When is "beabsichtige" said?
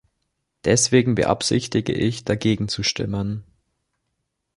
1.13-1.93